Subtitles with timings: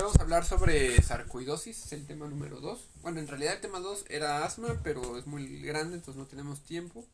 [0.00, 2.88] Hoy vamos a hablar sobre sarcoidosis, es el tema número 2.
[3.02, 6.62] Bueno, en realidad el tema 2 era asma, pero es muy grande, entonces no tenemos
[6.62, 7.04] tiempo.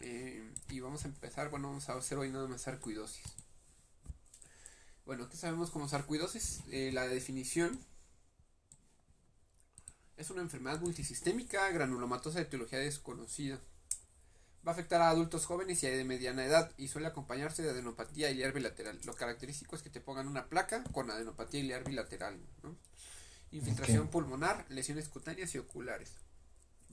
[0.00, 3.22] Eh, y vamos a empezar, bueno, vamos a hacer hoy nada más sarcoidosis.
[5.04, 6.62] Bueno, ¿qué sabemos como sarcoidosis?
[6.72, 7.78] Eh, la definición
[10.16, 13.60] es una enfermedad multisistémica granulomatosa de etiología desconocida.
[14.66, 18.30] Va a afectar a adultos jóvenes y de mediana edad y suele acompañarse de adenopatía
[18.30, 18.98] iliar bilateral.
[19.04, 22.36] Lo característico es que te pongan una placa con adenopatía iliar bilateral.
[23.52, 26.14] Infiltración pulmonar, lesiones cutáneas y oculares.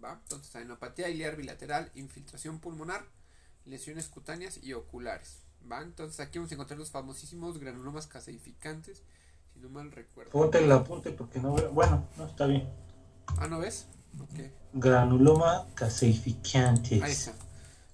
[0.04, 0.20] ¿Va?
[0.22, 3.06] Entonces, adenopatía iliar bilateral, infiltración pulmonar,
[3.66, 5.40] lesiones cutáneas y oculares.
[5.72, 5.82] ¿Va?
[5.82, 9.02] Entonces, aquí vamos a encontrar los famosísimos granulomas caseificantes,
[9.52, 10.32] si no mal recuerdo.
[10.32, 11.72] Ponte el apunte porque no veo.
[11.72, 12.70] Bueno, no está bien.
[13.38, 13.88] Ah, ¿no ves?
[14.20, 14.52] Ok.
[14.74, 17.02] Granuloma caseificantes.
[17.02, 17.34] Ahí está.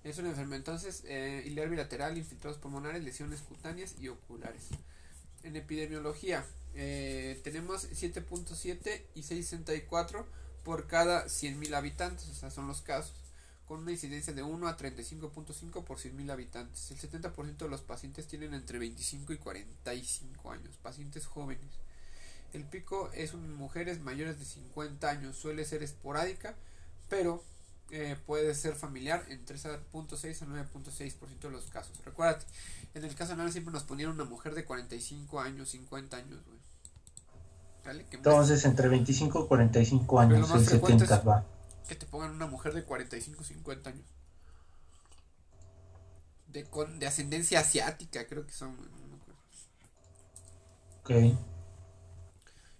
[0.03, 4.69] Es una enfermedad entonces eh, iliar bilateral, infiltrados pulmonares, lesiones cutáneas y oculares.
[5.43, 10.25] En epidemiología eh, tenemos 7.7 y 664
[10.63, 13.15] por cada 100.000 habitantes, o sea, son los casos,
[13.67, 16.91] con una incidencia de 1 a 35.5 por 100.000 habitantes.
[16.91, 21.71] El 70% de los pacientes tienen entre 25 y 45 años, pacientes jóvenes.
[22.53, 26.55] El pico es en mujeres mayores de 50 años, suele ser esporádica,
[27.09, 27.43] pero
[27.91, 31.93] eh, puede ser familiar en 3.6 a 9.6% de los casos.
[32.05, 32.45] Recuérdate,
[32.93, 36.59] en el caso anal siempre nos ponían una mujer de 45 años, 50 años, güey.
[38.11, 41.45] Entonces, entre 25 y 45 años, el 70 va.
[41.87, 44.05] Que te pongan una mujer de 45 50 años.
[46.47, 48.77] De, con, de ascendencia asiática, creo que son.
[51.01, 51.11] ok.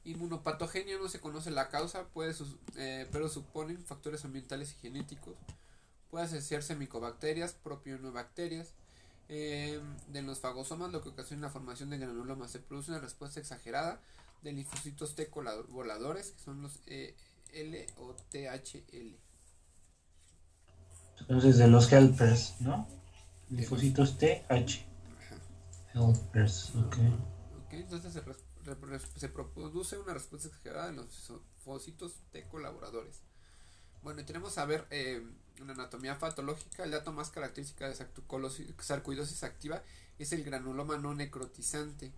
[0.10, 2.34] Inmunopatogenia no se conoce la causa, puede
[2.76, 5.36] eh, pero suponen factores ambientales y genéticos.
[6.10, 8.74] Puede asociarse a micobacterias, propionobacterias,
[9.28, 12.50] eh, de los fagosomas, lo que ocasiona la formación de granulomas.
[12.50, 14.02] Se produce una respuesta exagerada
[14.42, 15.30] de linfocitos T
[15.70, 17.16] voladores, que son los eh,
[17.54, 19.16] L o THL.
[21.20, 22.88] Entonces, de los helpers, ¿no?
[23.52, 24.86] Linfocitos TH.
[25.94, 26.98] Helpers, ok.
[27.66, 28.22] Ok, entonces se
[29.16, 31.32] se produce una respuesta exagerada en los
[31.64, 33.22] focitos T colaboradores.
[34.02, 35.22] Bueno, y tenemos a ver eh,
[35.62, 36.84] una anatomía patológica.
[36.84, 37.96] El dato más característico de
[38.80, 39.84] sarcoidosis activa
[40.18, 42.12] es el granuloma no necrotizante,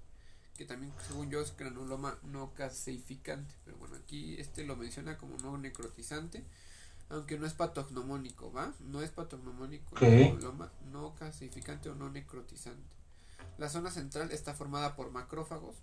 [0.58, 3.54] que también, según yo, es granuloma no caseificante.
[3.66, 6.44] Pero bueno, aquí este lo menciona como no necrotizante,
[7.10, 8.74] aunque no es patognomónico, ¿va?
[8.80, 12.96] No es patognomónico, granuloma no caseificante o no necrotizante.
[13.58, 15.76] La zona central está formada por macrófagos,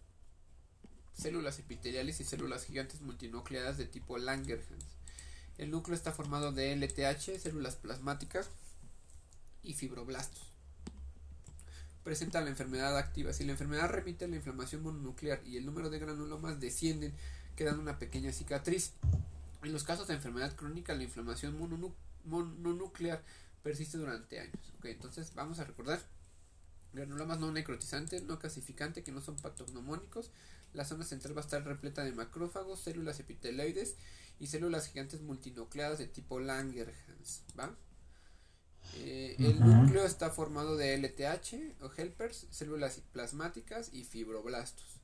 [1.19, 4.85] células epiteliales y células gigantes multinucleadas de tipo Langerhans.
[5.59, 8.49] El núcleo está formado de LTH, células plasmáticas
[9.63, 10.45] y fibroblastos.
[12.05, 13.33] Presenta la enfermedad activa.
[13.33, 17.13] Si la enfermedad remite la inflamación mononuclear y el número de granulomas descienden,
[17.57, 18.93] quedando una pequeña cicatriz.
[19.65, 21.59] En los casos de enfermedad crónica, la inflamación
[22.25, 23.25] mononuclear
[23.65, 24.73] persiste durante años.
[24.85, 26.01] entonces vamos a recordar
[26.93, 30.31] granulomas no necrotizantes, no clasificantes, que no son patognomónicos,
[30.73, 33.97] la zona central va a estar repleta de macrófagos, células epiteloides
[34.39, 37.43] y células gigantes multinucleadas de tipo Langerhans.
[37.59, 37.75] ¿va?
[38.97, 45.01] Eh, el núcleo está formado de LTH o helpers, células plasmáticas y fibroblastos.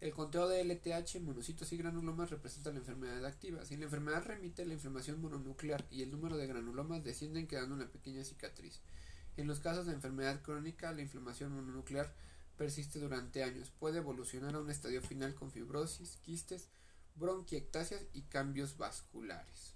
[0.00, 3.64] El conteo de LTH, monocitos y granulomas representa la enfermedad activa.
[3.64, 7.88] Si la enfermedad remite, la inflamación mononuclear y el número de granulomas descienden quedando una
[7.88, 8.80] pequeña cicatriz.
[9.36, 12.12] En los casos de enfermedad crónica, la inflamación mononuclear
[12.62, 13.72] persiste durante años.
[13.76, 16.68] Puede evolucionar a un estadio final con fibrosis, quistes,
[17.16, 19.74] bronquiectasias y cambios vasculares.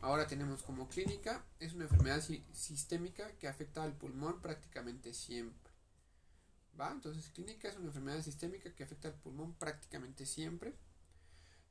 [0.00, 5.72] Ahora tenemos como clínica, es una enfermedad sistémica que afecta al pulmón prácticamente siempre.
[6.80, 6.90] ¿Va?
[6.90, 10.74] Entonces, clínica es una enfermedad sistémica que afecta al pulmón prácticamente siempre.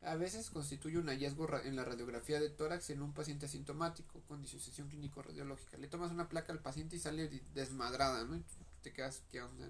[0.02, 4.44] A veces constituye un hallazgo en la radiografía de tórax en un paciente asintomático con
[4.44, 5.78] disociación clínico-radiológica.
[5.78, 8.44] Le tomas una placa al paciente y sale desmadrada, ¿no?
[8.86, 9.68] Te quedas, ¿qué onda?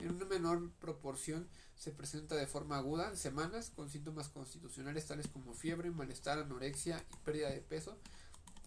[0.00, 5.28] En una menor proporción se presenta de forma aguda en semanas con síntomas constitucionales tales
[5.28, 7.96] como fiebre, malestar, anorexia y pérdida de peso,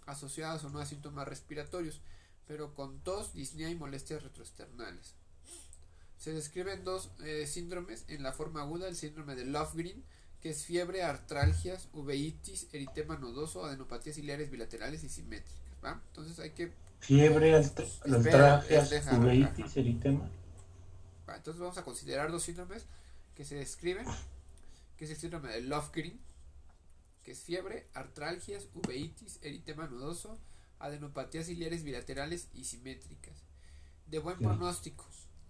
[0.06, 2.00] asociadas o no a síntomas respiratorios,
[2.48, 5.16] pero con tos, disnea y molestias retroesternales.
[6.18, 10.02] Se describen dos eh, síndromes en la forma aguda, el síndrome de Lofgren,
[10.42, 15.58] que es fiebre, artralgias, uveitis, eritema nodoso, adenopatías ciliares bilaterales y simétricas.
[15.84, 20.30] Entonces hay que Fiebre, altralgias, uveitis, eritema.
[21.28, 22.86] Entonces vamos a considerar dos síndromes
[23.36, 24.06] que se describen,
[24.98, 26.20] que es el síndrome de Lofgren,
[27.24, 30.40] que es fiebre, artralgias, uveitis, eritema nodoso,
[30.80, 33.44] adenopatías ciliares bilaterales y simétricas.
[34.08, 35.06] De buen pronóstico,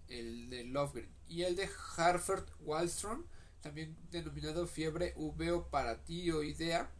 [0.08, 3.24] el de Lovegren, y el de Harford Wallstrom,
[3.60, 6.90] también denominado fiebre uveoparatioidea,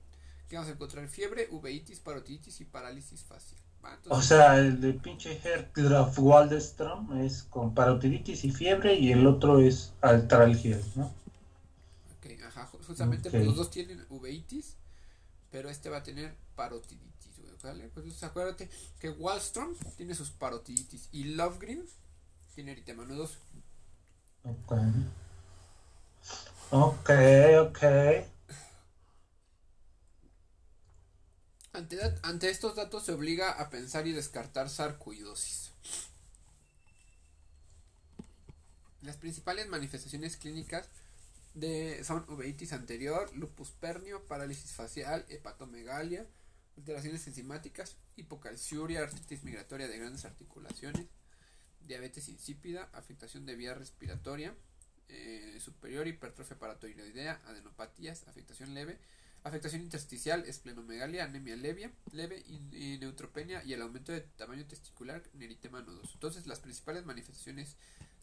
[0.48, 3.60] que vamos a encontrar fiebre, uveitis, parotitis y parálisis facial.
[4.08, 9.58] O sea, el de pinche Hertgraf Wallstrom es con parotiditis y fiebre y el otro
[9.58, 11.06] es altralgia, ¿no?
[12.16, 14.76] Ok, ajá, justamente los dos tienen uveitis,
[15.50, 17.08] pero este va a tener parotiditis.
[17.62, 17.90] ¿vale?
[17.92, 21.84] Pues acuérdate que Wallstrom tiene sus parotiditis y Lovegren
[22.54, 23.38] tiene eritema nodoso.
[24.44, 24.72] Ok.
[26.70, 27.10] Ok,
[27.60, 27.78] ok.
[31.78, 35.70] Ante, estos datos se obliga a pensar y descartar sarcoidosis.
[39.02, 40.88] Las principales manifestaciones clínicas
[42.02, 46.26] son uveitis anterior, lupus pernio, parálisis facial, hepatomegalia,
[46.76, 51.06] alteraciones enzimáticas, hipocalciuria, artritis migratoria de grandes articulaciones,
[51.86, 54.52] diabetes insípida, afectación de vía respiratoria
[55.08, 58.98] eh, superior, hipertrofia paratoiroidea, adenopatías, afectación leve,
[59.44, 65.82] afectación intersticial, esplenomegalia, anemia leve, leve y, neutropenia y el aumento de tamaño testicular, eritema
[65.82, 66.10] nodoso.
[66.14, 67.76] Entonces, las principales manifestaciones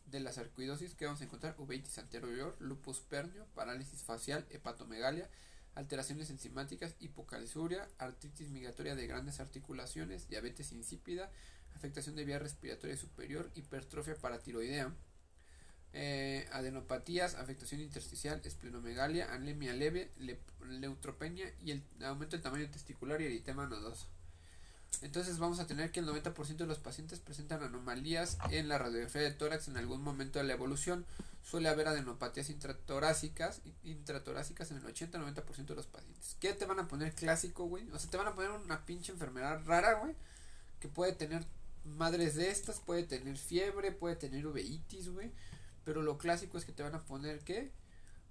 [0.05, 5.29] de la sarcoidosis que vamos a encontrar, uveitis anterior, lupus pernio, parálisis facial, hepatomegalia,
[5.73, 11.31] alteraciones enzimáticas, hipocalciuria, artritis migratoria de grandes articulaciones, diabetes insípida,
[11.75, 14.93] afectación de vía respiratoria superior, hipertrofia paratiroidea,
[15.97, 20.11] eh, adenopatías, afectación intersticial, esplenomegalia, anemia leve,
[20.67, 24.05] neutropenia y el aumento del tamaño testicular y eritema nodoso.
[25.01, 29.21] Entonces vamos a tener que el 90% de los pacientes presentan anomalías en la radiografía
[29.21, 31.05] de tórax en algún momento de la evolución.
[31.43, 36.35] Suele haber adenopatías intratorácicas, intratorácicas en el 80-90% de los pacientes.
[36.41, 37.89] ¿Qué te van a poner clásico, güey?
[37.91, 40.13] O sea, te van a poner una pinche enfermedad rara, güey,
[40.81, 41.45] que puede tener
[41.85, 45.31] madres de estas, puede tener fiebre, puede tener uveitis, güey.
[45.85, 47.71] Pero lo clásico es que te van a poner, ¿qué?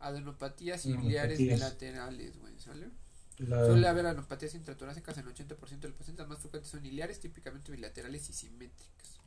[0.01, 2.91] Adenopatías biliares bilaterales, güey, ¿sale?
[3.37, 7.73] Suele haber adenopatías intratorácicas en el 80% de los pacientes más frecuentes son biliares, típicamente
[7.73, 9.19] bilaterales y simétricas.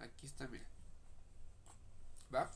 [0.00, 0.64] Aquí está, mira.
[2.34, 2.50] ¿Va?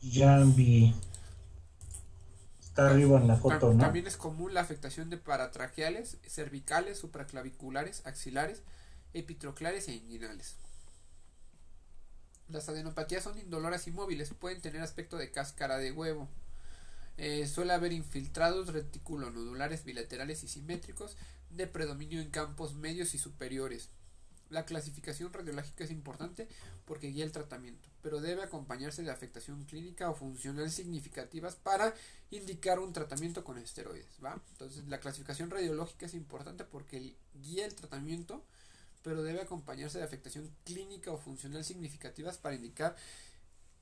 [0.00, 0.94] Ya vi.
[2.60, 3.80] Está arriba en la foto, ¿no?
[3.80, 8.62] También es común la afectación de paratraqueales, cervicales, supraclaviculares, axilares,
[9.14, 10.56] epitroclares e inguinales.
[12.48, 16.28] Las adenopatías son indoloras y móviles, pueden tener aspecto de cáscara de huevo.
[17.18, 21.16] Eh, suele haber infiltrados reticulonodulares bilaterales y simétricos
[21.50, 23.88] de predominio en campos medios y superiores.
[24.48, 26.46] La clasificación radiológica es importante
[26.84, 31.94] porque guía el tratamiento, pero debe acompañarse de afectación clínica o funcional significativas para
[32.30, 34.40] indicar un tratamiento con esteroides, ¿va?
[34.52, 38.44] Entonces, la clasificación radiológica es importante porque guía el tratamiento,
[39.02, 42.96] pero debe acompañarse de afectación clínica o funcional significativas para indicar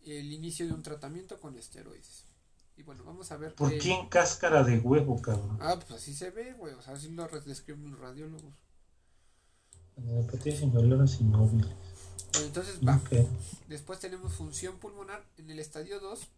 [0.05, 2.25] el inicio de un tratamiento con esteroides.
[2.77, 3.55] Y bueno, vamos a ver.
[3.55, 5.59] ¿Por qué en cáscara de huevo, cabrón?
[5.61, 6.75] Ah, pues así se ve, güey.
[6.75, 8.53] O sea, así lo describen los radiólogos.
[10.61, 11.71] Indoloras inmóviles.
[12.33, 13.01] Bueno, entonces va.
[13.69, 15.25] Después tenemos función pulmonar.
[15.39, 16.29] En el estadio 2.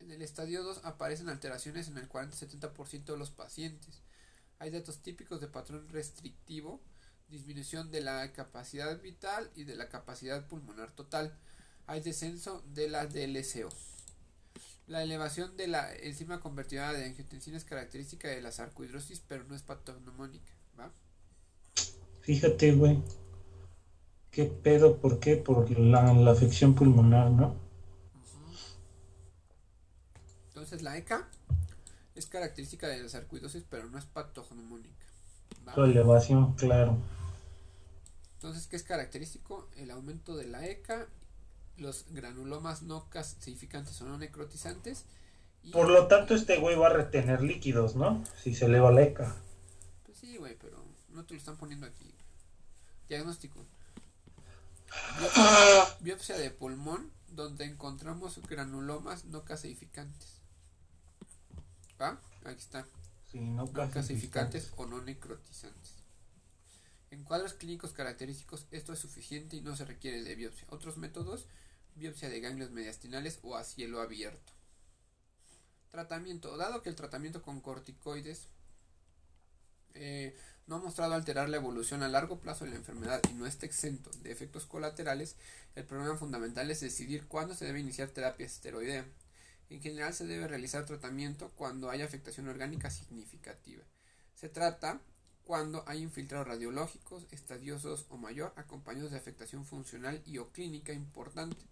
[0.00, 4.00] En el estadio 2 aparecen alteraciones en el 40-70% de los pacientes.
[4.58, 6.80] Hay datos típicos de patrón restrictivo,
[7.30, 11.34] disminución de la capacidad vital y de la capacidad pulmonar total.
[11.86, 13.68] Hay descenso de la DLCO.
[14.86, 19.54] La elevación de la enzima convertidora de angiotensina es característica de la sarcoidrosis, pero no
[19.54, 20.90] es patognomónica, ¿va?
[22.22, 23.02] Fíjate, güey.
[24.30, 24.96] ¿Qué pedo?
[24.98, 25.36] ¿Por qué?
[25.36, 27.56] Por la, afección pulmonar, ¿no?
[30.48, 31.28] Entonces la ECA
[32.14, 35.06] es característica de la sarcoidosis, pero no es patognomónica.
[35.74, 36.98] Su elevación, claro.
[38.38, 39.68] Entonces, ¿qué es característico?
[39.76, 41.08] El aumento de la ECA
[41.78, 45.04] los granulomas no calcificantes o no necrotizantes.
[45.72, 48.24] Por lo tanto, este güey va a retener líquidos, ¿no?
[48.42, 49.34] Si se eleva la ECA.
[50.04, 52.14] Pues sí, güey, pero no te lo están poniendo aquí.
[53.08, 53.64] Diagnóstico.
[56.00, 60.40] Biopsia, de pulmón, donde encontramos granulomas no calcificantes.
[62.00, 62.20] ¿Va?
[62.44, 62.86] Aquí está.
[63.30, 65.97] Sí, no, calcificantes o no necrotizantes.
[67.10, 70.66] En cuadros clínicos característicos esto es suficiente y no se requiere de biopsia.
[70.70, 71.46] Otros métodos
[71.94, 74.52] biopsia de ganglios mediastinales o a cielo abierto.
[75.90, 76.56] Tratamiento.
[76.56, 78.48] Dado que el tratamiento con corticoides
[79.94, 80.36] eh,
[80.66, 83.66] no ha mostrado alterar la evolución a largo plazo de la enfermedad y no está
[83.66, 85.36] exento de efectos colaterales,
[85.74, 89.06] el problema fundamental es decidir cuándo se debe iniciar terapia esteroidea.
[89.70, 93.82] En general se debe realizar tratamiento cuando hay afectación orgánica significativa.
[94.34, 95.00] Se trata
[95.48, 101.64] cuando hay infiltrados radiológicos, estadiosos o mayor, acompañados de afectación funcional y o clínica importante.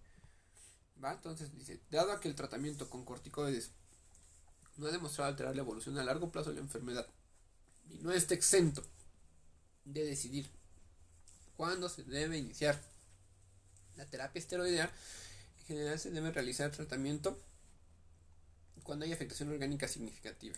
[1.05, 1.13] ¿Va?
[1.13, 3.73] Entonces dice, dado que el tratamiento con corticoides
[4.79, 7.07] no ha demostrado alterar la evolución a largo plazo de la enfermedad
[7.91, 8.83] y no está exento
[9.85, 10.49] de decidir
[11.59, 12.81] cuándo se debe iniciar
[13.97, 14.91] la terapia esteroidea,
[15.59, 17.39] en general se debe realizar tratamiento
[18.85, 20.57] cuando hay afectación orgánica significativa.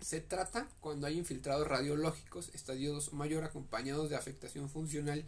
[0.00, 5.24] Se trata cuando hay infiltrados radiológicos, estadios mayor acompañados de afectación funcional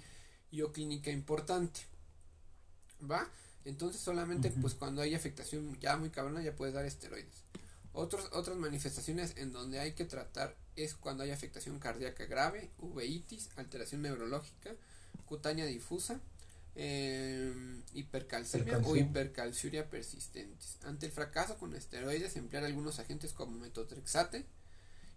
[0.51, 1.81] y o clínica importante.
[3.11, 3.29] ¿Va?
[3.65, 7.45] Entonces solamente pues cuando hay afectación ya muy cabrona ya puedes dar esteroides.
[7.93, 13.51] Otros, otras manifestaciones en donde hay que tratar es cuando hay afectación cardíaca grave, uveitis,
[13.57, 14.71] alteración neurológica,
[15.27, 16.21] cutánea difusa,
[16.77, 17.53] eh,
[17.93, 20.79] hipercalcemia o hipercalciuria persistentes.
[20.85, 24.47] Ante el fracaso con esteroides, emplear algunos agentes como metotrexate,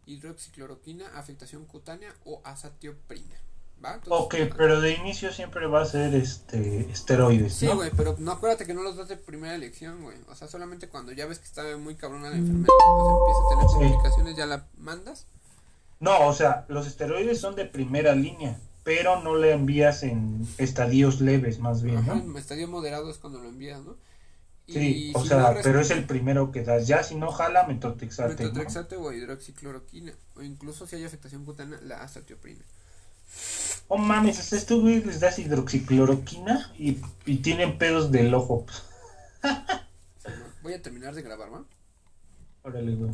[0.05, 3.35] hidroxicloroquina, afectación cutánea o azatioprina.
[3.83, 3.99] ¿Va?
[4.07, 7.53] ok, pero de inicio siempre va a ser este esteroides.
[7.53, 10.15] Sí, güey, pero no acuérdate que no los das de primera elección, güey.
[10.29, 13.49] O sea, solamente cuando ya ves que está muy cabrona la enfermedad, o empieza a
[13.49, 15.25] tener complicaciones, ya la mandas.
[15.99, 21.19] No, o sea, los esteroides son de primera línea, pero no le envías en estadios
[21.19, 22.13] leves, más bien, ¿no?
[22.13, 23.97] En estadio moderado es cuando lo envías, ¿no?
[24.67, 26.87] Sí, o sea, pero es el primero que das.
[26.87, 28.43] Ya si no jala, metotrexate.
[28.43, 30.13] Metotrexate o hidroxicloroquina.
[30.35, 32.63] O incluso si hay afectación cutánea, la azatioprina.
[33.89, 38.65] Oh mames, esto güey les das hidroxicloroquina y, y tienen pedos del ojo.
[40.63, 41.65] Voy a terminar de grabar, ¿va?
[42.63, 43.11] Órale, güey.